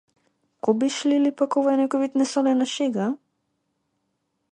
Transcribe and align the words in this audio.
Кобиш 0.63 0.95
ли 1.07 1.15
или 1.19 1.31
пак 1.41 1.51
ова 1.61 1.73
е 1.75 1.79
некој 1.81 2.01
вид 2.05 2.17
несолена 2.21 2.67
шега? 2.73 3.11